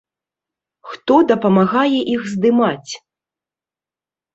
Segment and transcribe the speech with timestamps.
[0.93, 2.91] Хто дапамагае іх здымаць?